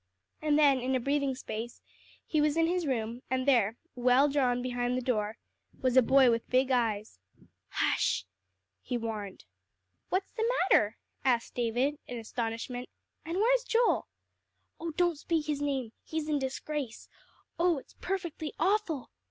And 0.41 0.57
then, 0.57 0.79
in 0.79 0.95
a 0.95 0.99
breathing 0.99 1.35
space 1.35 1.83
he 2.25 2.41
was 2.41 2.57
in 2.57 2.65
his 2.65 2.87
room, 2.87 3.21
and 3.29 3.47
there, 3.47 3.77
well 3.93 4.27
drawn 4.29 4.63
behind 4.63 4.97
the 4.97 5.01
door, 5.03 5.37
was 5.79 5.95
a 5.95 6.01
boy 6.01 6.31
with 6.31 6.49
big 6.49 6.71
eyes. 6.71 7.19
"Hush" 7.69 8.25
he 8.81 8.97
warned. 8.97 9.45
"What's 10.09 10.31
the 10.31 10.51
matter?" 10.71 10.97
asked 11.23 11.53
David 11.53 11.99
in 12.07 12.17
astonishment, 12.17 12.89
"and 13.23 13.37
where's 13.37 13.63
Joel?" 13.63 14.07
"Oh, 14.79 14.89
don't 14.89 15.19
speak 15.19 15.45
his 15.45 15.61
name; 15.61 15.91
he's 16.03 16.27
in 16.27 16.39
disgrace. 16.39 17.07
Oh, 17.59 17.77
it's 17.77 17.93
perfectly 18.01 18.55
awful!" 18.57 19.11